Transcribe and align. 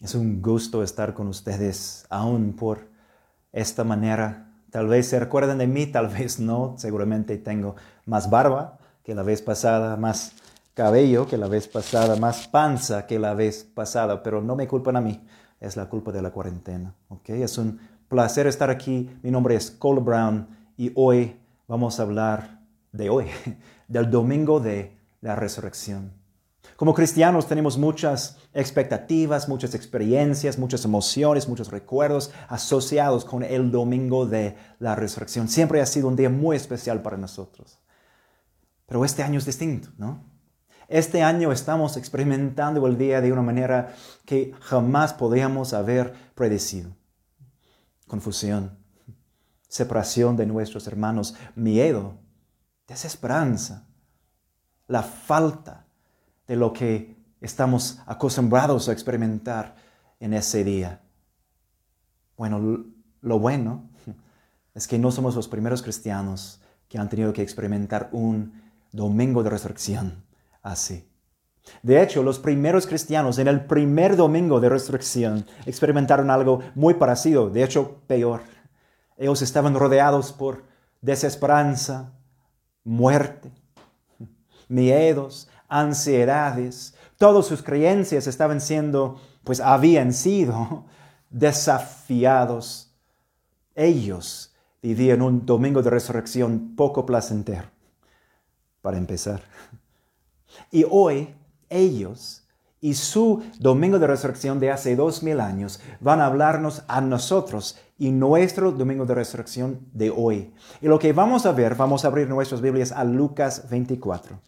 Es 0.00 0.14
un 0.14 0.42
gusto 0.42 0.82
estar 0.82 1.14
con 1.14 1.26
ustedes 1.28 2.06
aún 2.10 2.52
por 2.52 2.88
esta 3.52 3.82
manera. 3.82 4.52
Tal 4.70 4.88
vez 4.88 5.08
se 5.08 5.18
recuerden 5.18 5.56
de 5.56 5.66
mí, 5.66 5.86
tal 5.86 6.08
vez 6.08 6.38
no. 6.38 6.74
Seguramente 6.76 7.38
tengo 7.38 7.76
más 8.04 8.28
barba 8.28 8.78
que 9.02 9.14
la 9.14 9.22
vez 9.22 9.40
pasada, 9.40 9.96
más 9.96 10.32
cabello 10.74 11.26
que 11.26 11.38
la 11.38 11.48
vez 11.48 11.66
pasada, 11.66 12.16
más 12.16 12.46
panza 12.48 13.06
que 13.06 13.18
la 13.18 13.32
vez 13.32 13.64
pasada, 13.64 14.22
pero 14.22 14.42
no 14.42 14.54
me 14.54 14.68
culpan 14.68 14.96
a 14.96 15.00
mí, 15.00 15.26
es 15.58 15.76
la 15.76 15.88
culpa 15.88 16.12
de 16.12 16.20
la 16.20 16.30
cuarentena. 16.30 16.94
¿okay? 17.08 17.42
Es 17.42 17.56
un 17.56 17.80
placer 18.08 18.46
estar 18.46 18.68
aquí. 18.68 19.10
Mi 19.22 19.30
nombre 19.30 19.54
es 19.54 19.70
Cole 19.70 20.02
Brown 20.02 20.46
y 20.76 20.92
hoy 20.94 21.36
vamos 21.66 21.98
a 21.98 22.02
hablar 22.02 22.60
de 22.92 23.08
hoy, 23.08 23.26
del 23.88 24.10
domingo 24.10 24.60
de 24.60 24.94
la 25.22 25.34
resurrección. 25.34 26.25
Como 26.76 26.92
cristianos 26.92 27.46
tenemos 27.46 27.78
muchas 27.78 28.36
expectativas, 28.52 29.48
muchas 29.48 29.74
experiencias, 29.74 30.58
muchas 30.58 30.84
emociones, 30.84 31.48
muchos 31.48 31.70
recuerdos 31.70 32.30
asociados 32.48 33.24
con 33.24 33.42
el 33.42 33.70
domingo 33.70 34.26
de 34.26 34.56
la 34.78 34.94
resurrección. 34.94 35.48
Siempre 35.48 35.80
ha 35.80 35.86
sido 35.86 36.08
un 36.08 36.16
día 36.16 36.28
muy 36.28 36.54
especial 36.54 37.00
para 37.00 37.16
nosotros. 37.16 37.78
Pero 38.84 39.06
este 39.06 39.22
año 39.22 39.38
es 39.38 39.46
distinto, 39.46 39.88
¿no? 39.96 40.22
Este 40.88 41.22
año 41.22 41.50
estamos 41.50 41.96
experimentando 41.96 42.86
el 42.86 42.98
día 42.98 43.22
de 43.22 43.32
una 43.32 43.42
manera 43.42 43.94
que 44.26 44.52
jamás 44.60 45.14
podíamos 45.14 45.72
haber 45.72 46.12
predecido. 46.34 46.90
Confusión, 48.06 48.78
separación 49.66 50.36
de 50.36 50.46
nuestros 50.46 50.86
hermanos, 50.86 51.34
miedo, 51.56 52.18
desesperanza, 52.86 53.88
la 54.86 55.02
falta 55.02 55.85
de 56.46 56.56
lo 56.56 56.72
que 56.72 57.16
estamos 57.40 58.00
acostumbrados 58.06 58.88
a 58.88 58.92
experimentar 58.92 59.76
en 60.20 60.34
ese 60.34 60.64
día. 60.64 61.02
Bueno, 62.36 62.84
lo 63.20 63.38
bueno 63.38 63.88
es 64.74 64.86
que 64.86 64.98
no 64.98 65.10
somos 65.10 65.34
los 65.34 65.48
primeros 65.48 65.82
cristianos 65.82 66.60
que 66.88 66.98
han 66.98 67.08
tenido 67.08 67.32
que 67.32 67.42
experimentar 67.42 68.08
un 68.12 68.62
domingo 68.92 69.42
de 69.42 69.50
resurrección 69.50 70.24
así. 70.62 71.08
De 71.82 72.00
hecho, 72.00 72.22
los 72.22 72.38
primeros 72.38 72.86
cristianos 72.86 73.38
en 73.38 73.48
el 73.48 73.64
primer 73.66 74.16
domingo 74.16 74.60
de 74.60 74.68
resurrección 74.68 75.46
experimentaron 75.64 76.30
algo 76.30 76.60
muy 76.74 76.94
parecido, 76.94 77.50
de 77.50 77.64
hecho 77.64 78.02
peor. 78.06 78.42
Ellos 79.16 79.42
estaban 79.42 79.74
rodeados 79.74 80.32
por 80.32 80.64
desesperanza, 81.00 82.12
muerte, 82.84 83.50
miedos, 84.68 85.48
ansiedades, 85.68 86.94
todas 87.18 87.46
sus 87.46 87.62
creencias 87.62 88.26
estaban 88.26 88.60
siendo, 88.60 89.20
pues 89.44 89.60
habían 89.60 90.12
sido 90.12 90.84
desafiados. 91.30 92.92
Ellos 93.74 94.54
vivían 94.82 95.22
un 95.22 95.44
domingo 95.44 95.82
de 95.82 95.90
resurrección 95.90 96.74
poco 96.76 97.04
placentero, 97.04 97.68
para 98.82 98.98
empezar. 98.98 99.42
Y 100.70 100.84
hoy 100.88 101.34
ellos 101.68 102.46
y 102.80 102.94
su 102.94 103.42
domingo 103.58 103.98
de 103.98 104.06
resurrección 104.06 104.60
de 104.60 104.70
hace 104.70 104.94
dos 104.94 105.22
mil 105.22 105.40
años 105.40 105.80
van 106.00 106.20
a 106.20 106.26
hablarnos 106.26 106.84
a 106.88 107.00
nosotros 107.00 107.78
y 107.98 108.10
nuestro 108.10 108.70
domingo 108.70 109.06
de 109.06 109.14
resurrección 109.14 109.80
de 109.92 110.10
hoy. 110.10 110.52
Y 110.80 110.86
lo 110.86 110.98
que 110.98 111.12
vamos 111.12 111.46
a 111.46 111.52
ver, 111.52 111.74
vamos 111.74 112.04
a 112.04 112.08
abrir 112.08 112.28
nuestras 112.28 112.60
Biblias 112.60 112.92
a 112.92 113.02
Lucas 113.04 113.68
24. 113.70 114.38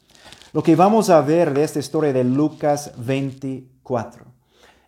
Lo 0.52 0.62
que 0.62 0.76
vamos 0.76 1.10
a 1.10 1.20
ver 1.20 1.52
de 1.52 1.62
esta 1.62 1.78
historia 1.78 2.12
de 2.12 2.24
Lucas 2.24 2.92
24 2.96 4.24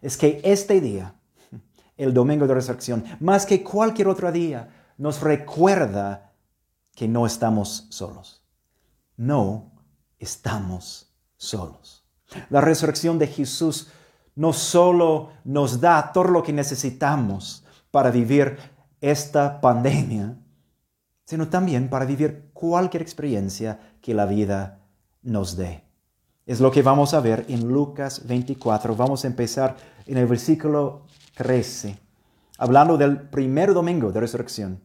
es 0.01 0.17
que 0.17 0.41
este 0.43 0.81
día, 0.81 1.15
el 1.99 2.15
domingo 2.15 2.47
de 2.47 2.55
resurrección, 2.55 3.05
más 3.21 3.45
que 3.45 3.63
cualquier 3.63 4.09
otro 4.09 4.33
día, 4.33 4.71
nos 4.97 5.21
recuerda 5.21 6.33
que 6.95 7.09
no 7.09 7.27
estamos 7.27 7.87
solos. 7.91 8.43
No 9.17 9.73
estamos 10.19 11.13
solos. 11.37 12.07
La 12.49 12.63
resurrección 12.63 13.19
de 13.19 13.27
Jesús 13.27 13.89
no 14.37 14.55
solo 14.55 15.31
nos 15.45 15.81
da 15.81 16.13
todo 16.13 16.25
lo 16.25 16.43
que 16.43 16.55
necesitamos 16.55 17.65
para 17.91 18.11
vivir 18.11 18.57
esta 19.03 19.61
pandemia, 19.61 20.39
sino 21.27 21.49
también 21.49 21.91
para 21.91 22.07
vivir 22.07 22.51
cualquier 22.55 23.03
experiencia 23.03 23.79
que 24.01 24.15
la 24.15 24.25
vida 24.25 24.80
nos 25.23 25.57
dé. 25.57 25.85
Es 26.47 26.61
lo 26.61 26.71
que 26.71 26.83
vamos 26.83 27.15
a 27.15 27.21
ver 27.21 27.45
en 27.49 27.69
Lucas 27.69 28.27
24. 28.27 28.97
Vamos 28.97 29.25
a 29.25 29.29
empezar 29.29 29.77
en 30.07 30.17
el 30.17 30.27
versículo 30.27 31.03
13. 31.37 31.99
Hablando 32.59 32.97
del 32.97 33.21
primer 33.21 33.73
domingo 33.73 34.11
de 34.13 34.21
resurrección, 34.21 34.81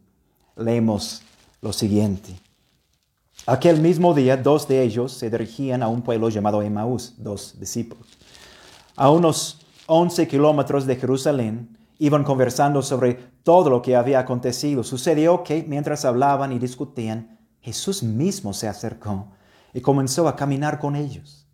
leemos 0.56 1.22
lo 1.62 1.74
siguiente. 1.74 2.40
Aquel 3.48 3.82
mismo 3.82 4.14
día, 4.14 4.38
dos 4.38 4.68
de 4.68 4.82
ellos 4.82 5.12
se 5.12 5.30
dirigían 5.30 5.84
a 5.84 5.88
un 5.88 6.02
pueblo 6.02 6.30
llamado 6.30 6.62
Emmaús, 6.62 7.16
dos 7.18 7.60
discípulos. 7.60 8.08
A 8.96 9.10
unos 9.10 9.66
11 9.88 10.28
kilómetros 10.28 10.86
de 10.86 10.96
Jerusalén, 10.96 11.78
iban 12.00 12.24
conversando 12.24 12.82
sobre 12.82 13.16
todo 13.44 13.70
lo 13.70 13.82
que 13.82 13.96
había 13.96 14.20
acontecido. 14.20 14.84
Sucedió 14.84 15.44
que 15.44 15.66
mientras 15.68 16.06
hablaban 16.06 16.52
y 16.52 16.60
discutían, 16.60 17.40
Jesús 17.62 18.04
mismo 18.04 18.54
se 18.54 18.68
acercó 18.68 19.28
y 19.76 19.82
comenzó 19.82 20.30
a 20.30 20.38
caminar 20.38 20.80
con 20.80 20.96
ellos, 20.96 21.50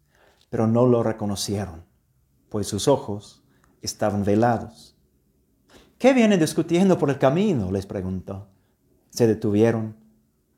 pero 0.52 0.68
no 0.68 0.86
lo 0.86 1.02
reconocieron, 1.02 1.84
pues 2.50 2.68
sus 2.68 2.88
ojos 2.88 3.42
estaban 3.82 4.24
velados. 4.24 4.96
¿Qué 5.98 6.14
vienen 6.14 6.40
discutiendo 6.40 7.00
por 7.00 7.10
el 7.10 7.18
camino? 7.18 7.72
les 7.72 7.88
preguntó. 7.88 8.48
Se 9.10 9.26
detuvieron, 9.26 9.96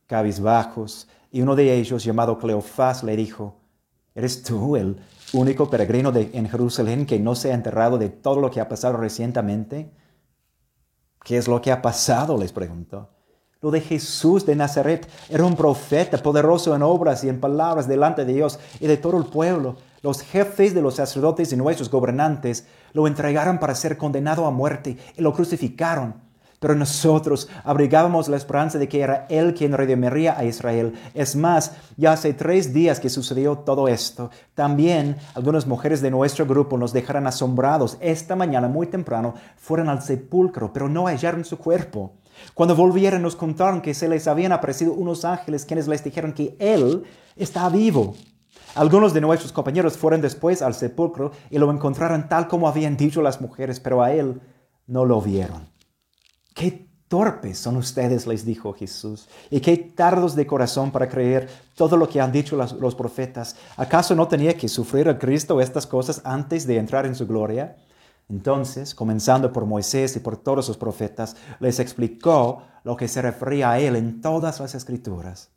cabizbajos, 0.08 1.08
y 1.32 1.42
uno 1.42 1.56
de 1.56 1.74
ellos, 1.74 2.04
llamado 2.04 2.38
Cleofás, 2.38 3.02
le 3.02 3.16
dijo, 3.16 3.62
¿eres 4.14 4.44
tú 4.44 4.76
el 4.76 4.98
único 5.32 5.70
peregrino 5.70 6.12
de, 6.12 6.32
en 6.34 6.50
Jerusalén 6.50 7.06
que 7.06 7.18
no 7.18 7.34
se 7.34 7.52
ha 7.52 7.56
enterrado 7.56 7.98
de 7.98 8.10
todo 8.10 8.42
lo 8.42 8.52
que 8.52 8.60
ha 8.60 8.68
pasado 8.68 8.98
recientemente? 8.98 9.90
¿Qué 11.24 11.38
es 11.38 11.48
lo 11.48 11.62
que 11.62 11.72
ha 11.72 11.82
pasado? 11.82 12.38
les 12.38 12.52
preguntó. 12.52 13.10
Lo 13.64 13.72
de 13.72 13.80
Jesús 13.80 14.46
de 14.46 14.58
Nazaret 14.58 15.08
era 15.30 15.46
un 15.46 15.56
profeta 15.56 16.18
poderoso 16.18 16.76
en 16.76 16.82
obras 16.82 17.24
y 17.24 17.30
en 17.30 17.40
palabras 17.40 17.88
delante 17.88 18.26
de 18.26 18.34
Dios 18.34 18.60
y 18.82 18.88
de 18.88 18.98
todo 18.98 19.18
el 19.18 19.24
pueblo. 19.24 19.78
Los 20.02 20.22
jefes 20.22 20.74
de 20.74 20.82
los 20.82 20.96
sacerdotes 20.96 21.54
y 21.54 21.56
nuestros 21.56 21.90
gobernantes 21.90 22.68
lo 22.92 23.08
entregaron 23.08 23.60
para 23.60 23.74
ser 23.74 23.96
condenado 23.98 24.46
a 24.46 24.52
muerte 24.52 24.98
y 25.16 25.22
lo 25.22 25.32
crucificaron. 25.32 26.16
Pero 26.60 26.76
nosotros 26.76 27.48
abrigábamos 27.64 28.28
la 28.28 28.36
esperanza 28.36 28.78
de 28.80 28.90
que 28.90 29.00
era 29.00 29.28
Él 29.30 29.54
quien 29.54 29.72
redimiría 29.72 30.38
a 30.38 30.44
Israel. 30.44 30.94
Es 31.14 31.38
más, 31.38 31.72
ya 31.96 32.12
hace 32.12 32.34
tres 32.34 32.74
días 32.74 33.00
que 33.00 33.10
sucedió 33.10 33.60
todo 33.60 33.88
esto. 33.88 34.30
También 34.56 35.16
algunas 35.36 35.68
mujeres 35.68 36.02
de 36.02 36.12
nuestro 36.12 36.46
grupo 36.46 36.78
nos 36.78 36.92
dejaron 36.92 37.28
asombrados. 37.28 37.98
Esta 38.02 38.36
mañana, 38.36 38.68
muy 38.68 38.88
temprano, 38.88 39.36
fueron 39.56 39.88
al 39.88 40.02
sepulcro, 40.02 40.74
pero 40.74 40.90
no 40.90 41.06
hallaron 41.06 41.46
su 41.46 41.58
cuerpo. 41.58 42.12
Cuando 42.54 42.76
volvieron 42.76 43.22
nos 43.22 43.36
contaron 43.36 43.82
que 43.82 43.94
se 43.94 44.08
les 44.08 44.28
habían 44.28 44.52
aparecido 44.52 44.94
unos 44.94 45.26
ángeles 45.26 45.66
quienes 45.66 45.88
les 45.88 46.04
dijeron 46.04 46.34
que 46.34 46.56
Él 46.60 47.04
está 47.36 47.70
vivo. 47.70 48.16
Algunos 48.76 49.14
de 49.14 49.22
nuestros 49.22 49.52
compañeros 49.52 49.98
fueron 49.98 50.22
después 50.22 50.62
al 50.62 50.74
sepulcro 50.74 51.32
y 51.50 51.58
lo 51.60 51.72
encontraron 51.72 52.28
tal 52.28 52.48
como 52.48 52.68
habían 52.68 52.98
dicho 52.98 53.22
las 53.22 53.40
mujeres, 53.40 53.80
pero 53.80 54.02
a 54.02 54.12
Él 54.12 54.42
no 54.88 55.06
lo 55.06 55.22
vieron. 55.22 55.70
Qué 56.56 56.90
torpes 57.08 57.60
son 57.60 57.78
ustedes, 57.78 58.26
les 58.26 58.44
dijo 58.44 58.74
Jesús, 58.74 59.28
y 59.52 59.60
qué 59.60 59.78
tardos 59.78 60.36
de 60.36 60.48
corazón 60.48 60.92
para 60.92 61.08
creer 61.08 61.48
todo 61.76 61.96
lo 61.96 62.10
que 62.10 62.20
han 62.20 62.32
dicho 62.32 62.56
los, 62.56 62.96
profetas. 62.96 63.56
¿Acaso 63.78 64.16
no 64.16 64.28
tenía 64.28 64.58
que 64.58 64.68
sufrir 64.68 65.08
a 65.08 65.20
Cristo 65.20 65.62
estas 65.62 65.86
cosas 65.86 66.22
antes 66.24 66.66
de 66.66 66.78
entrar 66.78 67.06
en 67.06 67.14
su 67.14 67.28
gloria? 67.28 67.76
Entonces, 68.30 68.96
comenzando 68.96 69.52
por 69.52 69.66
Moisés 69.66 70.16
y 70.16 70.20
por 70.20 70.38
todos 70.38 70.68
los 70.68 70.78
profetas, 70.78 71.36
les 71.60 71.80
explicó 71.80 72.64
lo 72.84 72.98
que 72.98 73.08
se 73.08 73.22
refería 73.22 73.72
a 73.72 73.80
él 73.80 73.96
en 73.96 74.22
todas 74.22 74.60
las 74.60 74.76
escrituras. 74.76 75.52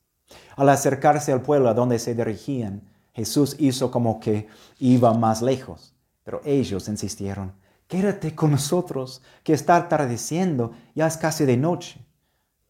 Al 0.56 0.68
acercarse 0.68 1.32
al 1.32 1.42
pueblo 1.42 1.68
a 1.68 1.74
donde 1.74 1.98
se 1.98 2.14
dirigían, 2.14 2.82
Jesús 3.12 3.56
hizo 3.58 3.90
como 3.90 4.20
que 4.20 4.48
iba 4.78 5.14
más 5.14 5.40
lejos, 5.42 5.94
pero 6.22 6.40
ellos 6.44 6.88
insistieron, 6.88 7.54
quédate 7.86 8.34
con 8.34 8.50
nosotros, 8.50 9.22
que 9.42 9.52
está 9.52 9.76
atardeciendo, 9.76 10.72
ya 10.94 11.06
es 11.06 11.16
casi 11.16 11.44
de 11.44 11.56
noche. 11.56 12.04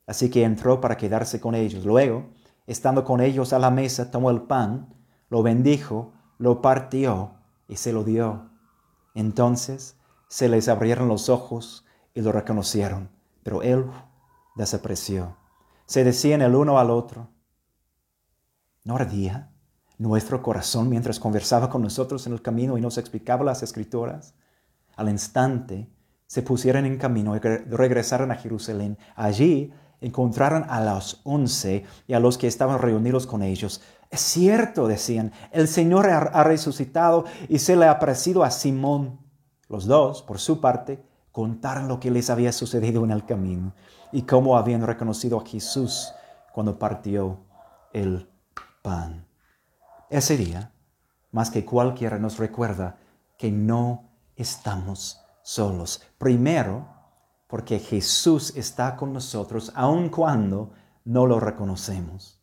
Así 0.07 0.31
que 0.31 0.45
entró 0.45 0.81
para 0.81 0.97
quedarse 0.97 1.41
con 1.41 1.55
ellos. 1.55 1.85
Luego, 1.85 2.27
estando 2.67 3.03
con 3.05 3.21
ellos 3.21 3.53
a 3.53 3.59
la 3.59 3.71
mesa, 3.71 4.11
tomó 4.11 4.31
el 4.31 4.43
pan, 4.43 4.95
lo 5.31 5.43
bendijo, 5.43 6.13
lo 6.39 6.63
partió 6.63 7.33
y 7.67 7.77
se 7.77 7.93
lo 7.93 8.05
dio. 8.05 8.51
Entonces 9.17 9.97
se 10.29 10.49
les 10.49 10.69
abrieron 10.69 11.09
los 11.09 11.31
ojos 11.31 11.87
y 12.15 12.21
lo 12.21 12.33
reconocieron, 12.33 13.09
pero 13.43 13.63
él 13.63 13.87
desapareció. 14.57 15.39
Se 15.87 16.05
decían 16.05 16.43
el 16.43 16.55
uno 16.55 16.79
al 16.79 16.91
otro, 16.91 17.31
¿no 18.85 18.97
ardía 18.97 19.51
nuestro 19.97 20.43
corazón 20.43 20.91
mientras 20.91 21.19
conversaba 21.19 21.71
con 21.71 21.81
nosotros 21.81 22.27
en 22.27 22.35
el 22.35 22.43
camino 22.43 22.77
y 22.77 22.83
nos 22.83 22.99
explicaba 22.99 23.43
las 23.43 23.63
escrituras? 23.63 24.35
Al 24.97 25.09
instante 25.09 25.89
se 26.27 26.43
pusieron 26.43 26.85
en 26.85 26.99
camino 26.99 27.37
y 27.37 27.39
regresaron 27.39 28.31
a 28.33 28.37
Jerusalén. 28.37 28.99
Allí 29.15 29.73
encontraron 30.03 30.67
a 30.69 30.85
los 30.85 31.23
once 31.25 31.85
y 32.07 32.12
a 32.12 32.21
los 32.21 32.37
que 32.37 32.49
estaban 32.49 32.81
reunidos 32.81 33.27
con 33.27 33.43
ellos. 33.43 33.81
Es 34.17 34.23
cierto, 34.23 34.89
decían, 34.89 35.31
el 35.53 35.69
Señor 35.69 36.09
ha 36.09 36.43
resucitado 36.43 37.27
y 37.51 37.59
se 37.59 37.77
le 37.77 37.85
ha 37.85 37.91
aparecido 37.91 38.45
a 38.45 38.51
Simón. 38.51 39.21
Los 39.69 39.85
dos, 39.85 40.23
por 40.23 40.39
su 40.39 40.59
parte, 40.59 41.05
contaron 41.33 41.87
lo 41.87 42.01
que 42.01 42.11
les 42.11 42.31
había 42.31 42.51
sucedido 42.51 43.05
en 43.05 43.11
el 43.11 43.27
camino 43.27 43.75
y 44.13 44.23
cómo 44.23 44.57
habían 44.57 44.87
reconocido 44.87 45.39
a 45.39 45.45
Jesús 45.45 46.15
cuando 46.55 46.79
partió 46.79 47.41
el 47.93 48.27
pan. 48.81 49.27
Ese 50.09 50.39
día, 50.39 50.73
más 51.31 51.51
que 51.51 51.67
cualquiera, 51.67 52.19
nos 52.19 52.39
recuerda 52.39 52.97
que 53.37 53.53
no 53.53 54.09
estamos 54.35 55.21
solos. 55.43 56.01
Primero, 56.17 56.89
porque 57.49 57.81
Jesús 57.81 58.57
está 58.57 58.97
con 58.97 59.12
nosotros 59.12 59.73
aun 59.75 60.09
cuando 60.09 60.71
no 61.05 61.27
lo 61.27 61.39
reconocemos. 61.39 62.36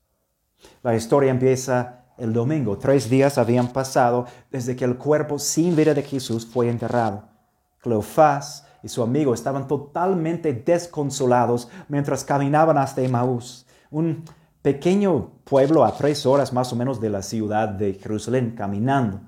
La 0.81 0.95
historia 0.95 1.31
empieza 1.31 2.03
el 2.17 2.33
domingo. 2.33 2.77
Tres 2.77 3.09
días 3.09 3.37
habían 3.37 3.69
pasado 3.69 4.25
desde 4.51 4.75
que 4.75 4.85
el 4.85 4.97
cuerpo 4.97 5.39
sin 5.39 5.75
vida 5.75 5.93
de 5.93 6.03
Jesús 6.03 6.45
fue 6.45 6.69
enterrado. 6.69 7.23
Cleofás 7.79 8.65
y 8.81 8.89
su 8.89 9.01
amigo 9.01 9.33
estaban 9.33 9.67
totalmente 9.67 10.53
desconsolados 10.53 11.69
mientras 11.87 12.23
caminaban 12.23 12.77
hasta 12.77 13.01
Emaús, 13.01 13.65
un 13.91 14.23
pequeño 14.61 15.31
pueblo 15.43 15.83
a 15.83 15.95
tres 15.95 16.25
horas 16.25 16.53
más 16.53 16.71
o 16.71 16.75
menos 16.75 16.99
de 16.99 17.09
la 17.09 17.21
ciudad 17.21 17.69
de 17.69 17.93
Jerusalén, 17.93 18.55
caminando. 18.57 19.21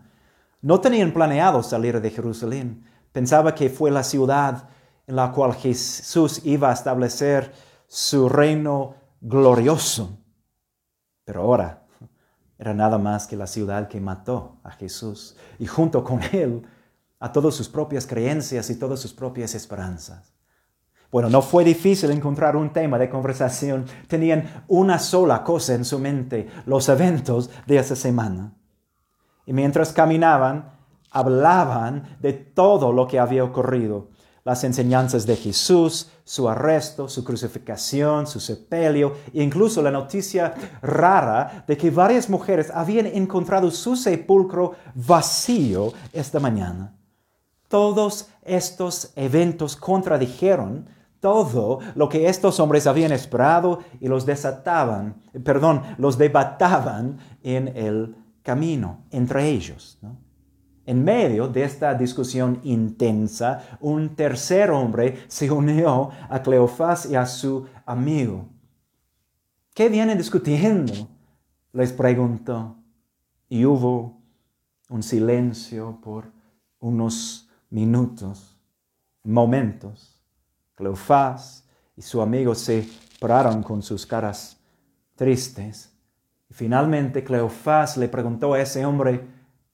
No 0.61 0.79
tenían 0.79 1.11
planeado 1.11 1.61
salir 1.61 2.01
de 2.01 2.09
Jerusalén. 2.09 2.85
Pensaba 3.11 3.53
que 3.53 3.69
fue 3.69 3.91
la 3.91 4.03
ciudad 4.03 4.69
en 5.07 5.15
la 5.15 5.31
cual 5.31 5.53
Jesús 5.53 6.41
iba 6.43 6.69
a 6.69 6.73
establecer 6.73 7.53
su 7.87 8.27
reino 8.29 8.95
glorioso. 9.21 10.17
Pero 11.25 11.41
ahora 11.41 11.83
era 12.57 12.73
nada 12.73 12.97
más 12.97 13.27
que 13.27 13.35
la 13.35 13.47
ciudad 13.47 13.87
que 13.87 13.99
mató 13.99 14.57
a 14.63 14.71
Jesús 14.71 15.35
y 15.59 15.65
junto 15.65 16.03
con 16.03 16.21
él 16.31 16.65
a 17.19 17.31
todas 17.31 17.55
sus 17.55 17.67
propias 17.67 18.07
creencias 18.07 18.69
y 18.69 18.75
todas 18.79 18.99
sus 18.99 19.13
propias 19.13 19.55
esperanzas. 19.55 20.33
Bueno, 21.11 21.29
no 21.29 21.41
fue 21.41 21.63
difícil 21.63 22.11
encontrar 22.11 22.55
un 22.55 22.71
tema 22.71 22.97
de 22.97 23.09
conversación. 23.09 23.85
Tenían 24.07 24.65
una 24.67 24.99
sola 24.99 25.43
cosa 25.43 25.73
en 25.73 25.85
su 25.85 25.99
mente, 25.99 26.49
los 26.65 26.89
eventos 26.89 27.49
de 27.65 27.77
esa 27.77 27.95
semana. 27.95 28.53
Y 29.45 29.53
mientras 29.53 29.93
caminaban, 29.93 30.73
hablaban 31.11 32.17
de 32.19 32.33
todo 32.33 32.91
lo 32.91 33.07
que 33.07 33.19
había 33.19 33.43
ocurrido 33.43 34.09
las 34.45 34.63
enseñanzas 34.63 35.25
de 35.25 35.35
Jesús, 35.35 36.11
su 36.23 36.47
arresto, 36.47 37.09
su 37.09 37.23
crucificación, 37.23 38.27
su 38.27 38.39
sepelio 38.39 39.15
e 39.33 39.41
incluso 39.41 39.81
la 39.81 39.89
noticia 39.89 40.53
rara 40.83 41.65
de 41.67 41.75
que 41.75 41.89
varias 41.89 42.29
mujeres 42.29 42.69
habían 42.71 43.07
encontrado 43.07 43.71
su 43.71 43.95
sepulcro 43.95 44.73
vacío 44.93 45.91
esta 46.13 46.39
mañana. 46.39 46.95
Todos 47.67 48.27
estos 48.43 49.11
eventos 49.15 49.75
contradijeron 49.75 50.87
todo 51.19 51.79
lo 51.95 52.07
que 52.07 52.29
estos 52.29 52.59
hombres 52.59 52.85
habían 52.85 53.11
esperado 53.13 53.79
y 53.99 54.07
los 54.07 54.27
desataban, 54.27 55.23
perdón, 55.43 55.81
los 55.97 56.19
debataban 56.19 57.17
en 57.41 57.67
el 57.69 58.15
camino 58.43 59.05
entre 59.09 59.49
ellos. 59.49 59.97
¿no? 60.03 60.24
En 60.85 61.03
medio 61.03 61.47
de 61.47 61.63
esta 61.63 61.95
discusión 61.95 62.59
intensa, 62.63 63.77
un 63.79 64.15
tercer 64.15 64.69
hombre 64.69 65.23
se 65.27 65.49
unió 65.49 66.11
a 66.29 66.43
Cleofás 66.43 67.07
y 67.07 67.15
a 67.15 67.25
su 67.25 67.65
amigo. 67.85 68.47
¿Qué 69.73 69.89
vienen 69.89 70.17
discutiendo? 70.17 70.93
Les 71.73 71.91
preguntó. 71.91 72.77
Y 73.49 73.65
hubo 73.65 74.21
un 74.89 75.01
silencio 75.01 75.99
por 76.03 76.31
unos 76.79 77.49
minutos, 77.71 78.59
momentos. 79.23 80.21
Cleofás 80.75 81.67
y 81.95 82.03
su 82.03 82.21
amigo 82.21 82.53
se 82.53 82.87
pararon 83.19 83.63
con 83.63 83.81
sus 83.81 84.05
caras 84.05 84.61
tristes. 85.15 85.91
Y 86.47 86.53
finalmente 86.53 87.23
Cleofás 87.23 87.97
le 87.97 88.07
preguntó 88.07 88.53
a 88.53 88.61
ese 88.61 88.85
hombre, 88.85 89.27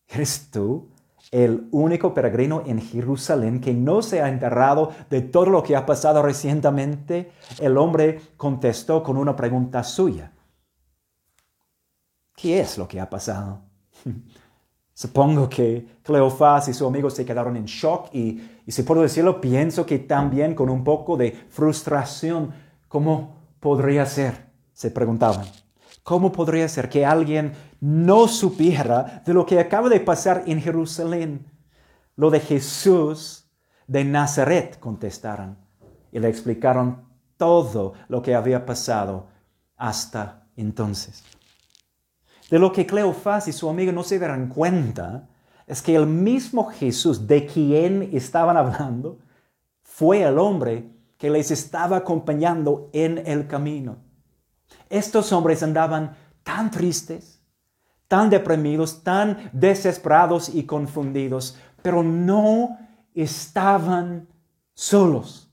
¿eres 0.07 0.49
tú 0.51 0.90
el 1.31 1.69
único 1.71 2.13
peregrino 2.13 2.63
en 2.65 2.81
Jerusalén 2.81 3.61
que 3.61 3.73
no 3.73 4.01
se 4.01 4.21
ha 4.21 4.27
enterrado 4.27 4.91
de 5.09 5.21
todo 5.21 5.45
lo 5.45 5.63
que 5.63 5.77
ha 5.77 5.85
pasado 5.85 6.21
recientemente, 6.21 7.31
el 7.59 7.77
hombre 7.77 8.19
contestó 8.35 9.01
con 9.01 9.17
una 9.17 9.35
pregunta 9.35 9.83
suya. 9.83 10.33
¿Qué 12.35 12.59
es 12.59 12.77
lo 12.77 12.87
que 12.87 12.99
ha 12.99 13.09
pasado? 13.09 13.61
Supongo 14.93 15.49
que 15.49 15.99
Cleofás 16.03 16.67
y 16.67 16.73
su 16.73 16.85
amigo 16.85 17.09
se 17.09 17.25
quedaron 17.25 17.55
en 17.55 17.65
shock 17.65 18.13
y, 18.13 18.41
y 18.65 18.71
si 18.71 18.83
puedo 18.83 19.01
decirlo, 19.01 19.39
pienso 19.39 19.85
que 19.85 19.99
también 19.99 20.53
con 20.53 20.69
un 20.69 20.83
poco 20.83 21.15
de 21.15 21.31
frustración. 21.49 22.53
¿Cómo 22.87 23.37
podría 23.59 24.05
ser? 24.05 24.51
Se 24.73 24.91
preguntaban. 24.91 25.45
¿Cómo 26.03 26.31
podría 26.31 26.67
ser 26.67 26.89
que 26.89 27.05
alguien 27.05 27.53
no 27.79 28.27
supiera 28.27 29.21
de 29.25 29.33
lo 29.33 29.45
que 29.45 29.59
acaba 29.59 29.89
de 29.89 29.99
pasar 29.99 30.43
en 30.47 30.61
Jerusalén? 30.61 31.45
Lo 32.15 32.29
de 32.29 32.39
Jesús 32.39 33.45
de 33.87 34.03
Nazaret, 34.03 34.79
contestaron, 34.79 35.57
y 36.11 36.19
le 36.19 36.29
explicaron 36.29 37.05
todo 37.37 37.93
lo 38.07 38.21
que 38.21 38.35
había 38.35 38.65
pasado 38.65 39.27
hasta 39.77 40.47
entonces. 40.55 41.23
De 42.49 42.59
lo 42.59 42.71
que 42.71 42.85
Cleofás 42.85 43.47
y 43.47 43.53
su 43.53 43.69
amigo 43.69 43.91
no 43.91 44.03
se 44.03 44.19
darán 44.19 44.49
cuenta 44.49 45.27
es 45.67 45.81
que 45.81 45.95
el 45.95 46.05
mismo 46.05 46.69
Jesús 46.69 47.27
de 47.27 47.45
quien 47.45 48.09
estaban 48.13 48.57
hablando 48.57 49.19
fue 49.81 50.23
el 50.23 50.37
hombre 50.37 50.91
que 51.17 51.29
les 51.29 51.51
estaba 51.51 51.97
acompañando 51.97 52.89
en 52.93 53.19
el 53.25 53.47
camino. 53.47 53.97
Estos 54.89 55.31
hombres 55.31 55.63
andaban 55.63 56.15
tan 56.43 56.71
tristes, 56.71 57.41
tan 58.07 58.29
deprimidos, 58.29 59.03
tan 59.03 59.49
desesperados 59.53 60.49
y 60.49 60.63
confundidos, 60.63 61.57
pero 61.81 62.03
no 62.03 62.77
estaban 63.13 64.27
solos. 64.73 65.49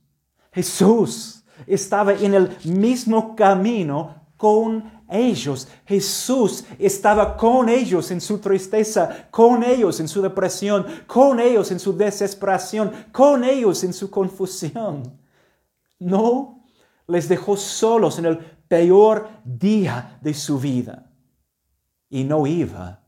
Jesús 0.53 1.45
estaba 1.67 2.15
en 2.15 2.35
el 2.35 2.57
mismo 2.65 3.37
camino 3.37 4.15
con 4.37 4.99
ellos. 5.11 5.69
Jesús 5.87 6.65
estaba 6.79 7.37
con 7.37 7.69
ellos 7.69 8.11
en 8.11 8.21
su 8.21 8.39
tristeza, 8.39 9.29
con 9.31 9.63
ellos 9.63 10.01
en 10.01 10.09
su 10.09 10.23
depresión, 10.23 10.87
con 11.07 11.41
ellos 11.41 11.71
en 11.71 11.81
su 11.81 11.97
desesperación, 11.97 12.93
con 13.13 13.45
ellos 13.45 13.85
en 13.85 13.93
su 13.93 14.11
confusión. 14.11 15.19
No 15.99 16.65
les 17.07 17.29
dejó 17.29 17.57
solos 17.57 18.19
en 18.19 18.27
el 18.27 18.58
peor 18.69 19.29
día 19.45 20.19
de 20.23 20.35
su 20.35 20.59
vida. 20.59 21.11
Y 22.09 22.25
no 22.25 22.47
iba 22.47 23.05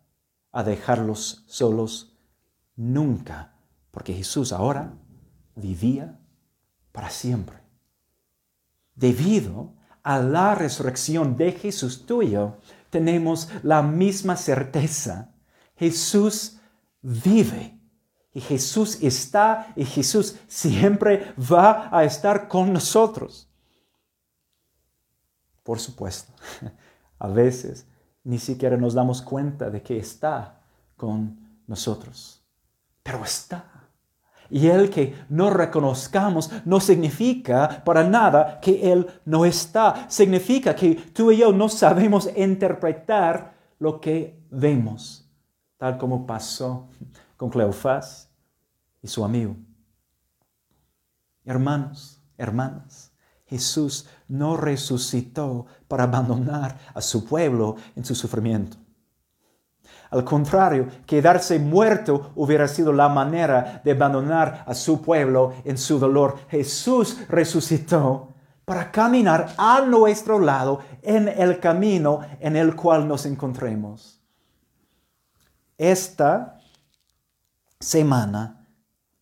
a 0.52 0.62
dejarlos 0.62 1.44
solos 1.46 2.18
nunca, 2.76 3.54
porque 3.90 4.14
Jesús 4.14 4.52
ahora 4.52 4.94
vivía 5.54 6.18
para 6.92 7.10
siempre. 7.10 7.58
Debido 8.94 9.74
a 10.02 10.18
la 10.18 10.54
resurrección 10.54 11.36
de 11.36 11.52
Jesús 11.52 12.04
tuyo, 12.06 12.56
tenemos 12.90 13.48
la 13.62 13.82
misma 13.82 14.36
certeza. 14.36 15.34
Jesús 15.76 16.58
vive. 17.00 17.78
Y 18.32 18.40
Jesús 18.40 18.98
está 19.02 19.72
y 19.74 19.84
Jesús 19.84 20.36
siempre 20.46 21.34
va 21.38 21.88
a 21.90 22.04
estar 22.04 22.46
con 22.46 22.72
nosotros. 22.72 23.49
Por 25.62 25.78
supuesto, 25.78 26.32
a 27.18 27.28
veces 27.28 27.86
ni 28.24 28.38
siquiera 28.38 28.76
nos 28.76 28.94
damos 28.94 29.22
cuenta 29.22 29.70
de 29.70 29.82
que 29.82 29.98
está 29.98 30.60
con 30.96 31.38
nosotros, 31.66 32.42
pero 33.02 33.24
está. 33.24 33.80
Y 34.50 34.66
el 34.66 34.90
que 34.90 35.14
no 35.28 35.50
reconozcamos 35.50 36.50
no 36.64 36.80
significa 36.80 37.82
para 37.84 38.02
nada 38.02 38.58
que 38.60 38.92
Él 38.92 39.06
no 39.24 39.44
está. 39.44 40.10
Significa 40.10 40.74
que 40.74 40.94
tú 40.94 41.30
y 41.30 41.38
yo 41.38 41.52
no 41.52 41.68
sabemos 41.68 42.28
interpretar 42.36 43.54
lo 43.78 44.00
que 44.00 44.44
vemos, 44.50 45.30
tal 45.78 45.96
como 45.98 46.26
pasó 46.26 46.88
con 47.36 47.48
Cleofás 47.48 48.28
y 49.00 49.08
su 49.08 49.24
amigo. 49.24 49.56
Hermanos, 51.44 52.20
hermanas, 52.36 53.12
Jesús 53.50 54.06
no 54.28 54.56
resucitó 54.56 55.66
para 55.88 56.04
abandonar 56.04 56.78
a 56.94 57.00
su 57.00 57.24
pueblo 57.24 57.74
en 57.96 58.04
su 58.04 58.14
sufrimiento. 58.14 58.76
Al 60.10 60.24
contrario, 60.24 60.86
quedarse 61.04 61.58
muerto 61.58 62.30
hubiera 62.36 62.68
sido 62.68 62.92
la 62.92 63.08
manera 63.08 63.82
de 63.84 63.90
abandonar 63.90 64.62
a 64.66 64.74
su 64.74 65.02
pueblo 65.02 65.52
en 65.64 65.76
su 65.76 65.98
dolor. 65.98 66.38
Jesús 66.48 67.18
resucitó 67.28 68.28
para 68.64 68.92
caminar 68.92 69.52
a 69.58 69.80
nuestro 69.80 70.38
lado 70.38 70.80
en 71.02 71.26
el 71.26 71.58
camino 71.58 72.20
en 72.38 72.54
el 72.54 72.76
cual 72.76 73.08
nos 73.08 73.26
encontremos. 73.26 74.20
Esta 75.76 76.60
semana, 77.80 78.64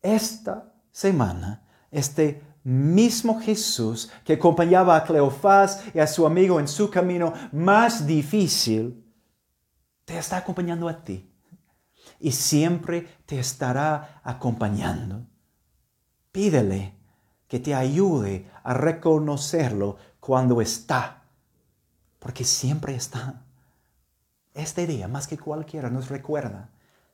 esta 0.02 0.70
semana, 0.92 1.62
este 1.90 2.42
mismo 2.68 3.40
Jesús 3.40 4.10
que 4.24 4.34
acompañaba 4.34 4.94
a 4.94 5.04
Cleofás 5.04 5.84
y 5.94 6.00
a 6.00 6.06
su 6.06 6.26
amigo 6.26 6.60
en 6.60 6.68
su 6.68 6.90
camino 6.90 7.32
más 7.50 8.06
difícil, 8.06 9.04
te 10.04 10.18
está 10.18 10.36
acompañando 10.36 10.86
a 10.86 11.02
ti 11.02 11.32
y 12.20 12.30
siempre 12.32 13.08
te 13.24 13.38
estará 13.38 14.20
acompañando. 14.22 15.26
Pídele 16.30 16.94
que 17.46 17.58
te 17.58 17.74
ayude 17.74 18.50
a 18.62 18.74
reconocerlo 18.74 19.96
cuando 20.20 20.60
está, 20.60 21.24
porque 22.18 22.44
siempre 22.44 22.94
está. 22.94 23.46
Este 24.52 24.86
día, 24.86 25.08
más 25.08 25.26
que 25.26 25.38
cualquiera, 25.38 25.88
nos 25.88 26.10
recuerda 26.10 26.70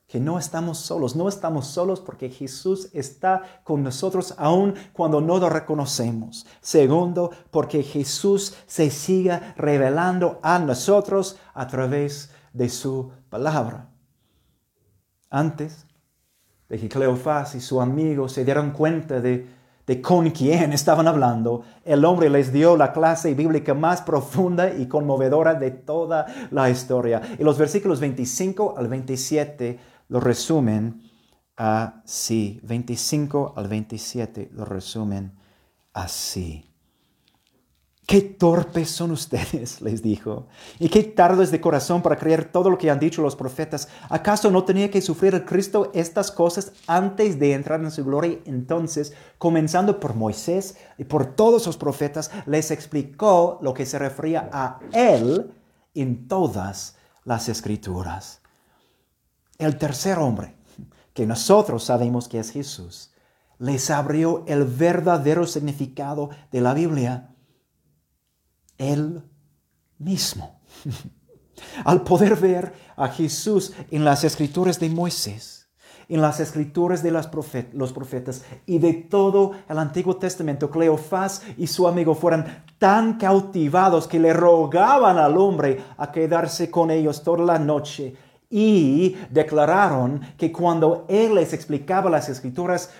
que 0.06 0.20
no 0.20 0.38
estamos 0.38 0.78
solos, 0.78 1.16
no 1.16 1.28
estamos 1.28 1.66
solos 1.66 2.00
porque 2.00 2.28
Jesús 2.28 2.88
está 2.92 3.42
con 3.64 3.82
nosotros 3.82 4.34
aun 4.36 4.74
cuando 4.92 5.20
no 5.20 5.38
lo 5.38 5.48
reconocemos. 5.48 6.46
Segundo, 6.60 7.30
porque 7.50 7.82
Jesús 7.82 8.54
se 8.66 8.90
siga 8.90 9.54
revelando 9.56 10.38
a 10.42 10.58
nosotros 10.58 11.36
a 11.54 11.66
través 11.66 12.30
de 12.52 12.68
su 12.68 13.10
palabra. 13.30 13.88
Antes 15.30 15.86
de 16.68 16.78
que 16.78 16.88
Cleofás 16.88 17.54
y 17.54 17.60
su 17.60 17.80
amigo 17.80 18.28
se 18.28 18.44
dieran 18.44 18.72
cuenta 18.72 19.20
de, 19.20 19.48
de 19.86 20.00
con 20.00 20.30
quién 20.30 20.72
estaban 20.72 21.08
hablando, 21.08 21.64
el 21.84 22.04
hombre 22.04 22.30
les 22.30 22.52
dio 22.52 22.76
la 22.76 22.92
clase 22.92 23.34
bíblica 23.34 23.74
más 23.74 24.02
profunda 24.02 24.72
y 24.72 24.86
conmovedora 24.86 25.54
de 25.54 25.70
toda 25.72 26.26
la 26.50 26.70
historia. 26.70 27.20
Y 27.38 27.42
los 27.42 27.58
versículos 27.58 28.00
25 28.00 28.76
al 28.78 28.88
27 28.88 29.93
lo 30.14 30.20
resumen 30.20 31.02
así. 31.56 32.60
25 32.62 33.54
al 33.56 33.66
27 33.66 34.50
lo 34.52 34.64
resumen 34.64 35.32
así. 35.92 36.70
Qué 38.06 38.20
torpes 38.20 38.90
son 38.90 39.10
ustedes, 39.10 39.80
les 39.80 40.02
dijo, 40.02 40.46
y 40.78 40.88
qué 40.88 41.02
tardos 41.02 41.50
de 41.50 41.60
corazón 41.60 42.00
para 42.00 42.16
creer 42.16 42.44
todo 42.44 42.70
lo 42.70 42.78
que 42.78 42.92
han 42.92 43.00
dicho 43.00 43.22
los 43.22 43.34
profetas. 43.34 43.88
¿Acaso 44.08 44.52
no 44.52 44.62
tenía 44.62 44.88
que 44.88 45.02
sufrir 45.02 45.34
el 45.34 45.44
Cristo 45.44 45.90
estas 45.94 46.30
cosas 46.30 46.70
antes 46.86 47.40
de 47.40 47.52
entrar 47.52 47.80
en 47.80 47.90
su 47.90 48.04
gloria? 48.04 48.38
Entonces, 48.44 49.14
comenzando 49.38 49.98
por 49.98 50.14
Moisés 50.14 50.76
y 50.96 51.02
por 51.02 51.34
todos 51.34 51.66
los 51.66 51.76
profetas, 51.76 52.30
les 52.46 52.70
explicó 52.70 53.58
lo 53.62 53.74
que 53.74 53.84
se 53.84 53.98
refería 53.98 54.48
a 54.52 54.78
Él 54.92 55.50
en 55.92 56.28
todas 56.28 56.98
las 57.24 57.48
escrituras. 57.48 58.43
El 59.58 59.78
tercer 59.78 60.18
hombre, 60.18 60.56
que 61.12 61.26
nosotros 61.26 61.84
sabemos 61.84 62.28
que 62.28 62.40
es 62.40 62.50
Jesús, 62.50 63.12
les 63.58 63.90
abrió 63.90 64.44
el 64.46 64.64
verdadero 64.64 65.46
significado 65.46 66.30
de 66.50 66.60
la 66.60 66.74
Biblia. 66.74 67.34
Él 68.78 69.22
mismo. 69.98 70.60
Al 71.84 72.02
poder 72.02 72.34
ver 72.34 72.72
a 72.96 73.08
Jesús 73.08 73.72
en 73.90 74.04
las 74.04 74.24
escrituras 74.24 74.80
de 74.80 74.88
Moisés, 74.90 75.68
en 76.08 76.20
las 76.20 76.40
escrituras 76.40 77.02
de 77.02 77.12
los 77.12 77.92
profetas 77.92 78.42
y 78.66 78.78
de 78.78 78.92
todo 78.92 79.52
el 79.68 79.78
Antiguo 79.78 80.16
Testamento, 80.16 80.68
Cleofás 80.68 81.42
y 81.56 81.68
su 81.68 81.86
amigo 81.86 82.16
fueron 82.16 82.44
tan 82.78 83.18
cautivados 83.18 84.08
que 84.08 84.18
le 84.18 84.32
rogaban 84.32 85.16
al 85.16 85.38
hombre 85.38 85.82
a 85.96 86.10
quedarse 86.10 86.70
con 86.72 86.90
ellos 86.90 87.22
toda 87.22 87.44
la 87.44 87.58
noche 87.60 88.16
y 88.56 89.16
declararon 89.30 90.20
que 90.38 90.52
cuando 90.52 91.06
Él 91.08 91.34
les 91.34 91.52
explicaba 91.52 92.08
las 92.08 92.28
escrituras, 92.28 92.90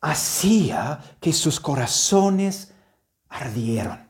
hacía 0.00 0.98
que 1.20 1.32
sus 1.32 1.60
corazones 1.60 2.72
ardieron. 3.28 4.00